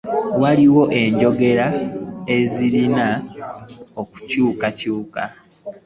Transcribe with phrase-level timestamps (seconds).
[0.41, 1.67] Waliwo enjogera
[2.37, 3.07] ezirina
[4.01, 5.23] okukyuka.